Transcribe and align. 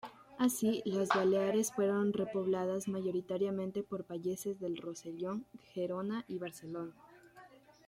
Así, 0.39 0.81
las 0.83 1.09
Baleares 1.09 1.71
fueron 1.71 2.11
repobladas 2.11 2.87
mayoritariamente 2.87 3.83
por 3.83 4.03
payeses 4.03 4.59
del 4.59 4.77
Rosellón, 4.77 5.45
Gerona 5.75 6.25
y 6.27 6.39
Barcelona. 6.39 6.93